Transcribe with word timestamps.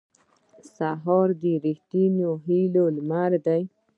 سهار 0.75 1.27
د 1.41 1.43
رښتینې 1.65 2.25
هیلې 2.45 2.83
لمر 2.95 3.31
دی. 3.45 3.61